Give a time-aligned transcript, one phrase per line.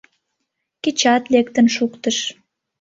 [0.83, 2.17] Кечат лектын шуктыш.